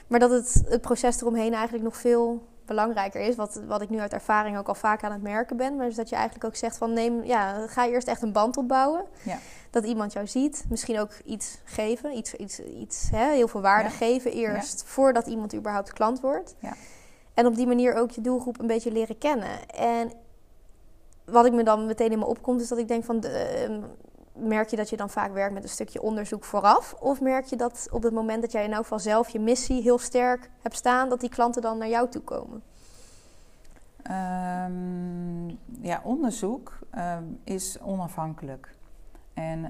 [0.08, 4.00] Maar dat het, het proces eromheen eigenlijk nog veel belangrijker is, wat, wat ik nu
[4.00, 5.76] uit ervaring ook al vaak aan het merken ben.
[5.76, 8.58] Maar dus dat je eigenlijk ook zegt van neem, ja, ga eerst echt een band
[8.58, 9.06] opbouwen.
[9.24, 9.38] Ja.
[9.70, 13.90] Dat iemand jou ziet, misschien ook iets geven, iets, iets, iets hè, heel veel waarde
[13.90, 13.96] Ja.
[13.96, 16.56] geven eerst, voordat iemand überhaupt klant wordt.
[16.60, 16.74] Ja.
[17.36, 19.70] En op die manier ook je doelgroep een beetje leren kennen.
[19.70, 20.12] En
[21.26, 23.24] wat ik me dan meteen in me opkomt, is dat ik denk van...
[23.24, 23.82] Ehm,
[24.34, 26.96] merk je dat je dan vaak werkt met een stukje onderzoek vooraf?
[27.00, 29.82] Of merk je dat op het moment dat jij in elk geval zelf je missie
[29.82, 31.10] heel sterk hebt staan...
[31.10, 32.64] dat die klanten dan naar jou toe komen?
[34.02, 35.48] Ehm,
[35.82, 38.76] ja, onderzoek ehm, is onafhankelijk.
[39.34, 39.64] En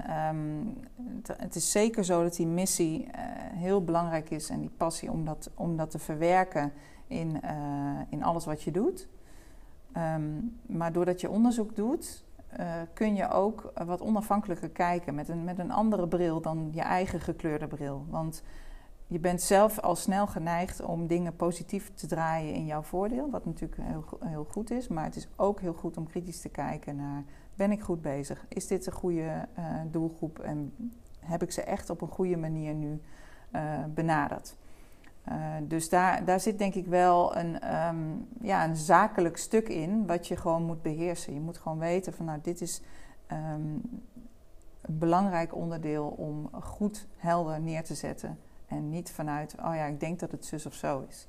[1.22, 5.10] het, het is zeker zo dat die missie eh, heel belangrijk is en die passie
[5.10, 6.72] om dat, om dat te verwerken
[7.06, 7.56] in, eh,
[8.08, 9.08] in alles wat je doet.
[9.92, 15.44] Ehm, maar doordat je onderzoek doet, eh, kun je ook wat onafhankelijker kijken met een,
[15.44, 18.06] met een andere bril dan je eigen gekleurde bril.
[18.08, 18.42] Want
[19.06, 23.44] je bent zelf al snel geneigd om dingen positief te draaien in jouw voordeel, wat
[23.44, 24.88] natuurlijk heel, heel goed is.
[24.88, 28.44] Maar het is ook heel goed om kritisch te kijken naar: ben ik goed bezig?
[28.48, 30.74] Is dit een goede eh, doelgroep en
[31.20, 33.00] heb ik ze echt op een goede manier nu
[33.94, 34.56] benaderd?
[35.26, 37.96] Eh, dus daar, daar zit denk ik wel een, ehm,
[38.40, 41.34] ja, een zakelijk stuk in wat je gewoon moet beheersen.
[41.34, 42.82] Je moet gewoon weten van nou, dit is
[43.26, 43.42] ehm,
[44.80, 48.38] een belangrijk onderdeel om goed helder neer te zetten.
[48.66, 51.28] En niet vanuit, oh ja, ik denk dat het zus of zo is.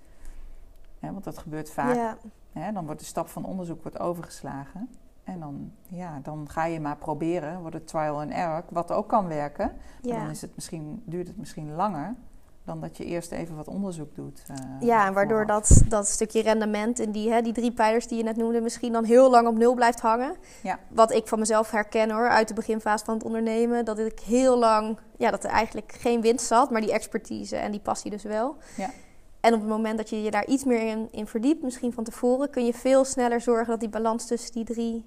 [0.99, 2.17] Want dat gebeurt vaak.
[2.51, 4.89] Ja, dan wordt de stap van onderzoek wordt overgeslagen.
[5.23, 9.07] En dan, ja, dan ga je maar proberen, wordt het trial and error, wat ook
[9.07, 9.71] kan werken.
[10.03, 10.19] Maar ja.
[10.19, 12.15] dan is het misschien, duurt het misschien langer
[12.67, 14.43] dan dat je eerst even wat onderzoek doet.
[14.47, 15.67] eh, ja en waardoor vooraf.
[15.67, 18.61] dat, dat stukje rendement in die, hè, die drie pijlers die je net noemde...
[18.61, 20.35] misschien dan heel lang op nul blijft hangen.
[20.63, 20.79] Ja.
[20.89, 23.85] Wat ik van mezelf herken hoor, uit de beginfase van het ondernemen...
[23.85, 26.71] dat ik heel lang, ja, dat er eigenlijk geen winst zat...
[26.71, 28.55] maar die expertise en die passie dus wel.
[28.77, 28.89] Ja.
[29.39, 32.03] En op het moment dat je je daar iets meer in, in verdiept, misschien van
[32.03, 32.49] tevoren...
[32.49, 35.05] kun je veel sneller zorgen dat die balans tussen die drie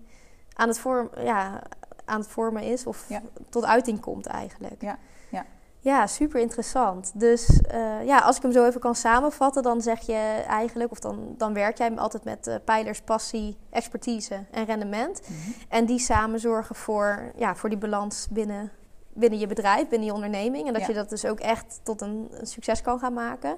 [0.55, 1.62] aan het, vorm, ja,
[2.05, 2.87] aan het vormen is...
[2.87, 3.23] of Ja.
[3.49, 4.83] tot uiting komt eigenlijk.
[4.83, 4.99] Ja,
[5.31, 5.46] ja.
[5.83, 7.12] Ja, super interessant.
[7.14, 10.99] Dus eh, ja, als ik hem zo even kan samenvatten, dan zeg je eigenlijk, of
[10.99, 15.21] dan, dan werk jij altijd met eh, pijlers passie, expertise en rendement.
[15.23, 15.51] Mhm.
[15.69, 18.71] En die samen zorgen voor, ja, voor die balans binnen,
[19.12, 20.66] binnen je bedrijf, binnen je onderneming.
[20.66, 20.88] En dat Ja.
[20.88, 23.57] je dat dus ook echt tot een, een succes kan gaan maken.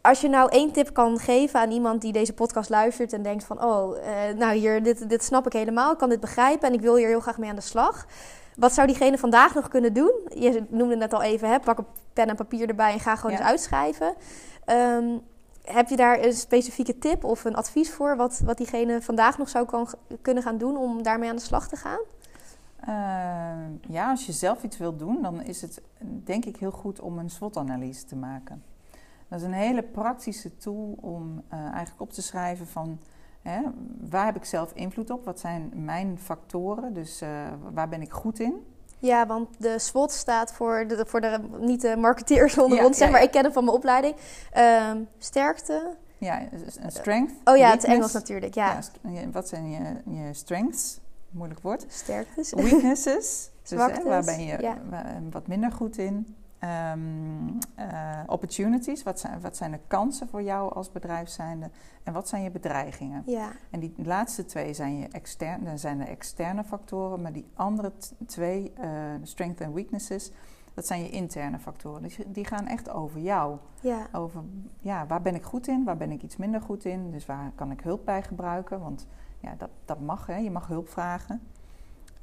[0.00, 3.44] Als je nou één tip kan geven aan iemand die deze podcast luistert en denkt
[3.44, 6.74] van, oh, eh, nou hier, dit, dit snap ik helemaal, ik kan dit begrijpen en
[6.74, 8.06] ik wil hier heel graag mee aan de slag.
[8.58, 10.12] Wat zou diegene vandaag nog kunnen doen?
[10.34, 13.32] Je noemde net al even, hè, pak een pen en papier erbij en ga gewoon
[13.32, 13.38] Ja.
[13.38, 14.14] eens uitschrijven.
[14.64, 15.18] Ehm,
[15.64, 19.48] heb je daar een specifieke tip of een advies voor wat, wat diegene vandaag nog
[19.48, 19.88] zou kan,
[20.22, 21.98] kunnen gaan doen om daarmee aan de slag te gaan?
[22.88, 27.00] Uh, ja, als je zelf iets wilt doen, dan is het denk ik heel goed
[27.00, 28.62] om een SWOT-analyse te maken.
[29.28, 32.98] Dat is een hele praktische tool om uh, eigenlijk op te schrijven van
[33.48, 33.60] hè,
[34.10, 35.24] waar heb ik zelf invloed op?
[35.24, 36.92] Wat zijn mijn factoren?
[36.92, 37.28] Dus uh,
[37.72, 38.66] waar ben ik goed in?
[38.98, 42.98] Ja, want de SWOT staat voor de, voor de niet de marketeers onder ja, ons,
[42.98, 43.22] zeg maar.
[43.22, 44.16] Ik ken hem van mijn opleiding.
[44.56, 45.96] Uh, sterkte.
[46.18, 46.40] Ja,
[46.80, 47.32] een strength.
[47.44, 48.78] Oh ja, het Engels natuurlijk, ja.
[49.32, 51.00] Wat zijn je, je strengths?
[51.30, 51.84] Moeilijk woord.
[51.88, 52.52] Sterktes.
[52.52, 53.50] Weaknesses.
[53.62, 54.74] dus hè, waar ben je
[55.30, 56.36] wat minder goed in?
[56.64, 61.70] Um, uh, opportunities, wat zijn, wat zijn de kansen voor jou als bedrijf zijnde
[62.02, 63.22] en wat zijn je bedreigingen?
[63.26, 63.50] Ja.
[63.70, 67.92] En die laatste twee zijn, je externe, zijn de externe factoren, maar die andere
[68.26, 68.86] twee, uh,
[69.22, 70.32] strengths en weaknesses,
[70.74, 72.02] dat zijn je interne factoren.
[72.02, 73.58] Dus die gaan echt over jou.
[73.80, 74.06] Ja.
[74.12, 74.42] Over
[74.80, 77.52] ja, waar ben ik goed in, waar ben ik iets minder goed in, dus waar
[77.54, 78.80] kan ik hulp bij gebruiken?
[78.80, 79.06] Want
[79.40, 80.36] ja, dat, dat mag, hè?
[80.36, 81.40] je mag hulp vragen.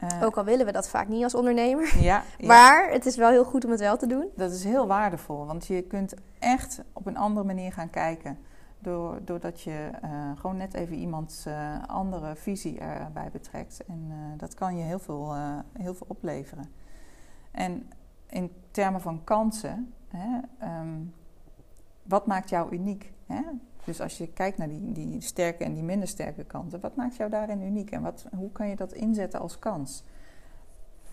[0.03, 1.93] Uh, Ook al willen we dat vaak niet als ondernemer.
[2.01, 4.29] Ja, ja, Maar het is wel heel goed om het wel te doen.
[4.35, 8.37] Dat is heel waardevol, want je kunt echt op een andere manier gaan kijken.
[8.79, 13.83] Door, doordat je uh, gewoon net even iemands uh, andere visie erbij betrekt.
[13.87, 15.35] En dat kan je heel veel,
[15.73, 16.69] heel veel opleveren.
[17.51, 17.89] En
[18.29, 20.39] in termen van kansen, hè,
[20.81, 21.13] um,
[22.03, 23.13] wat maakt jou uniek?
[23.25, 23.41] Hè?
[23.85, 27.15] Dus als je kijkt naar die, die sterke en die minder sterke kanten, wat maakt
[27.15, 30.03] jou daarin uniek en wat, hoe kan je dat inzetten als kans?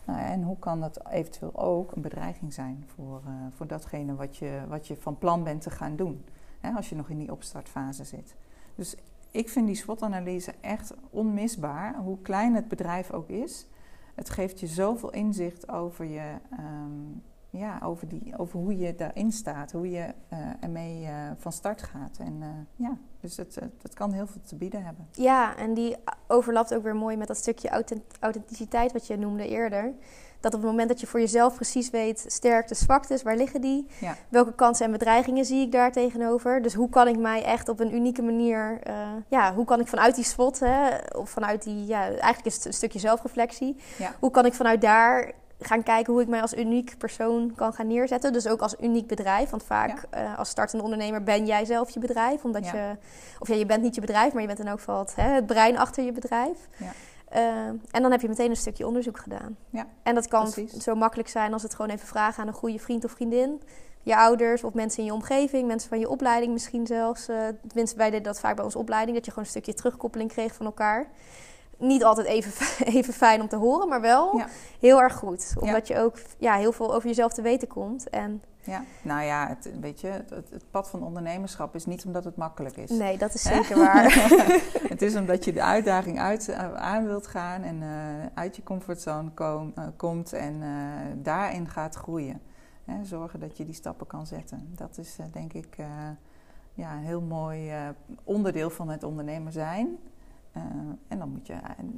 [0.04, 4.36] Nou en hoe kan dat eventueel ook een bedreiging zijn voor, uh, voor datgene wat
[4.36, 6.24] je, wat je van plan bent te gaan doen,
[6.60, 8.34] hè, als je nog in die opstartfase zit.
[8.74, 8.96] Dus
[9.30, 13.66] ik vind die SWOT-analyse echt onmisbaar, hoe klein het bedrijf ook is.
[14.14, 17.22] Het geeft je zoveel inzicht over je, um,
[17.52, 21.82] ja, over, die, over hoe je daarin staat, hoe je uh, ermee uh, van start
[21.82, 22.18] gaat.
[22.18, 25.08] En uh, ja, dus het, het kan heel veel te bieden hebben.
[25.12, 27.68] Ja, en die overlapt ook weer mooi met dat stukje
[28.20, 29.92] authenticiteit wat je noemde eerder.
[30.40, 33.86] Dat op het moment dat je voor jezelf precies weet, sterkte, zwaktes, waar liggen die?
[34.00, 34.16] Ja.
[34.28, 36.62] Welke kansen en bedreigingen zie ik daar tegenover?
[36.62, 38.80] Dus hoe kan ik mij echt op een unieke manier,
[39.28, 42.64] ja, hoe kan ik vanuit die spot, hè, of vanuit die, ja, eigenlijk is het
[42.64, 43.76] een stukje zelfreflectie.
[43.98, 44.14] Ja.
[44.20, 45.32] Hoe kan ik vanuit daar
[45.64, 48.32] gaan kijken hoe ik mij als uniek persoon kan gaan neerzetten.
[48.32, 49.50] Dus ook als uniek bedrijf.
[49.50, 50.22] Want vaak ja.
[50.22, 52.44] uh, als startende ondernemer ben jij zelf je bedrijf.
[52.44, 52.74] Omdat ja.
[52.74, 52.96] je,
[53.38, 55.28] of ja, je bent niet je bedrijf, maar je bent in elk geval het, hè,
[55.28, 56.68] het brein achter je bedrijf.
[56.76, 56.92] Ja.
[57.34, 59.56] Uh, en dan heb je meteen een stukje onderzoek gedaan.
[59.70, 60.72] Ja, en dat kan precies.
[60.72, 63.62] zo makkelijk zijn als het gewoon even vragen aan een goede vriend of vriendin.
[64.02, 67.28] Je ouders of mensen in je omgeving, mensen van je opleiding misschien zelfs.
[67.28, 69.16] Uh, tenminste, wij deden dat vaak bij onze opleiding.
[69.16, 71.06] Dat je gewoon een stukje terugkoppeling kreeg van elkaar
[71.82, 72.52] niet altijd even,
[72.96, 74.46] even fijn om te horen, maar wel ja.
[74.80, 75.54] heel erg goed.
[75.60, 75.96] Omdat ja.
[75.96, 78.10] je ook ja, heel veel over jezelf te weten komt.
[78.10, 82.24] En ja, nou ja, het, weet je, het, het, pad van ondernemerschap is niet omdat
[82.24, 82.90] het makkelijk is.
[82.90, 84.14] Nee, dat is zeker waar.
[84.88, 87.88] het is omdat je de uitdaging uit, uh, aan wilt gaan en uh,
[88.34, 90.62] uit je comfortzone kom, uh, komt en
[91.22, 92.40] daarin gaat groeien.
[92.84, 94.72] Hè, zorgen dat je die stappen kan zetten.
[94.74, 95.76] Dat is denk ik
[96.74, 97.72] ja, een heel mooi
[98.24, 99.98] onderdeel van het ondernemer zijn.
[100.56, 100.62] Uh,
[101.08, 101.54] en dan moet je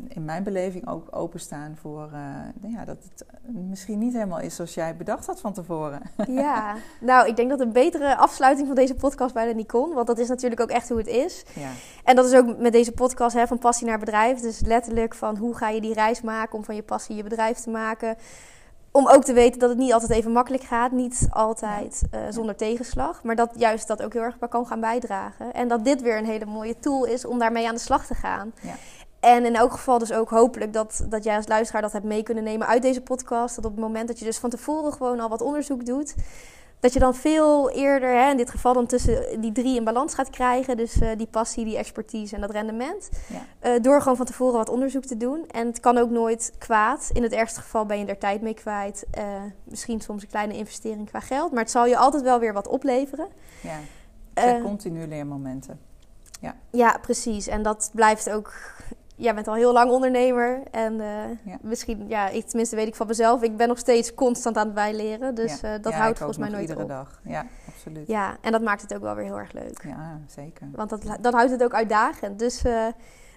[0.08, 3.26] in mijn beleving ook openstaan voor uh, ja, dat het
[3.68, 6.00] misschien niet helemaal is zoals jij bedacht had van tevoren.
[6.26, 9.94] Ja, nou ik denk dat een betere afsluiting van deze podcast bijna niet kon.
[9.94, 11.44] Want dat is natuurlijk ook echt hoe het is.
[11.54, 11.70] Ja.
[12.04, 14.40] En dat is ook met deze podcast hè, van passie naar bedrijf.
[14.40, 17.58] Dus letterlijk van hoe ga je die reis maken om van je passie je bedrijf
[17.58, 18.16] te maken
[18.96, 20.92] om ook te weten dat het niet altijd even makkelijk gaat.
[20.92, 23.22] Niet altijd uh, zonder tegenslag.
[23.22, 25.52] Maar dat juist dat ook heel erg kan gaan bijdragen.
[25.52, 28.14] En dat dit weer een hele mooie tool is om daarmee aan de slag te
[28.14, 28.52] gaan.
[28.60, 28.74] Ja.
[29.20, 32.22] En in elk geval dus ook hopelijk dat, dat jij als luisteraar dat hebt mee
[32.22, 33.56] kunnen nemen uit deze podcast.
[33.56, 36.14] Dat op het moment dat je dus van tevoren gewoon al wat onderzoek doet...
[36.84, 40.14] Dat je dan veel eerder, hè, in dit geval dan tussen die drie in balans
[40.14, 40.76] gaat krijgen.
[40.76, 43.10] Dus uh, die passie, die expertise en dat rendement.
[43.28, 43.70] Ja.
[43.70, 45.44] Uh, door gewoon van tevoren wat onderzoek te doen.
[45.50, 47.10] En het kan ook nooit kwaad.
[47.12, 49.06] In het ergste geval ben je er tijd mee kwijt.
[49.18, 49.24] Uh,
[49.64, 51.52] misschien soms een kleine investering qua geld.
[51.52, 53.28] Maar het zal je altijd wel weer wat opleveren.
[53.60, 53.78] Ja,
[54.34, 55.80] het zijn continu leermomenten.
[56.40, 56.56] Ja.
[56.70, 57.46] ja, precies.
[57.46, 58.52] En dat blijft ook
[59.16, 60.62] jij bent al heel lang ondernemer.
[60.70, 61.06] En uh,
[61.44, 61.58] ja.
[61.60, 64.74] misschien, ja, ik, tenminste weet ik van mezelf, ik ben nog steeds constant aan het
[64.74, 65.34] bijleren.
[65.34, 65.76] Dus ja.
[65.76, 66.88] uh, dat ja, houdt volgens mij nooit iedere op.
[66.88, 67.20] dag.
[67.24, 68.06] Ja, absoluut.
[68.06, 69.84] Ja, en dat maakt het ook wel weer heel erg leuk.
[69.86, 70.68] Ja, zeker.
[70.72, 72.38] Want dat, dan houdt het ook uitdagend.
[72.38, 72.86] Dus, uh,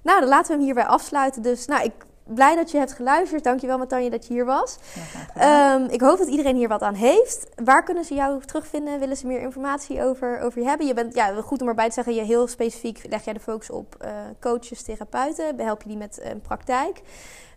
[0.03, 1.41] nou, dan laten we hem hierbij afsluiten.
[1.41, 3.43] Dus, nou, ik blij dat je hebt geluisterd.
[3.43, 4.77] Dankjewel, Matanje, dat je hier was.
[5.35, 7.47] Ja, um, ik hoop dat iedereen hier wat aan heeft.
[7.63, 8.99] Waar kunnen ze jou terugvinden?
[8.99, 10.87] Willen ze meer informatie over, over je hebben?
[10.87, 13.69] Je bent, ja, goed om erbij te zeggen, je heel specifiek leg jij de focus
[13.69, 14.09] op uh,
[14.39, 15.59] coaches, therapeuten.
[15.59, 17.01] Help je die met een uh, praktijk.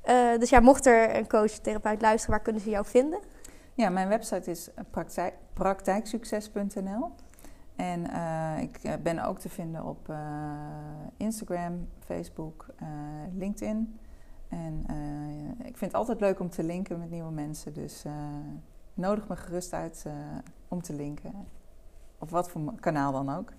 [0.08, 3.18] Uh, dus ja, mocht er een coach, therapeut luisteren, waar kunnen ze jou vinden?
[3.74, 7.10] Ja, mijn website is praktijk, praktijksucces.nl.
[7.76, 8.04] En
[8.60, 10.12] ik ben ook te vinden op
[11.16, 12.66] Instagram, Facebook,
[13.34, 13.98] LinkedIn.
[14.50, 14.84] En
[15.58, 17.74] ik vind het altijd leuk om te linken met nieuwe mensen.
[17.74, 18.04] Dus
[18.94, 20.06] nodig me gerust uit
[20.68, 21.32] om te linken.
[22.18, 23.52] Op wat voor kanaal dan ook.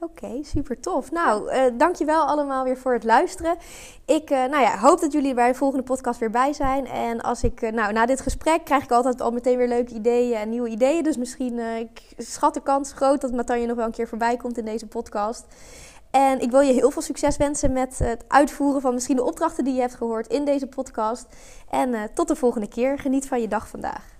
[0.00, 1.10] Oké, super tof.
[1.10, 3.56] Nou, uh, dankjewel allemaal weer voor het luisteren.
[4.04, 6.86] Ik nou ja, hoop dat jullie bij de volgende podcast weer bij zijn.
[6.86, 10.36] En als ik, nou, na dit gesprek krijg ik altijd al meteen weer leuke ideeën
[10.36, 11.02] en nieuwe ideeën.
[11.02, 14.58] Dus misschien, ik schat de kans groot dat Matanje nog wel een keer voorbij komt
[14.58, 15.46] in deze podcast.
[16.18, 19.64] En ik wil je heel veel succes wensen met het uitvoeren van misschien de opdrachten
[19.64, 21.26] die je hebt gehoord in deze podcast.
[21.70, 22.98] En tot de volgende keer.
[22.98, 24.17] Geniet van je dag vandaag.